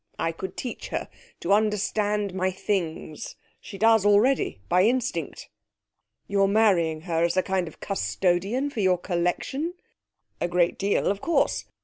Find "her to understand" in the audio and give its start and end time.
0.87-2.33